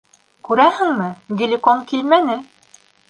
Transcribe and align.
Күрәһеңме, 0.47 1.09
Геликон 1.43 1.85
килмәне! 1.93 2.39